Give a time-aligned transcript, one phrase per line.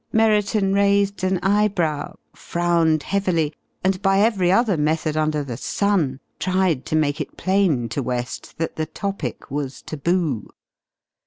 [0.11, 3.53] Merriton raised an eyebrow, frowned heavily,
[3.83, 8.55] and by every other method under the sun tried to make it plain to West
[8.57, 10.47] that the topic was taboo.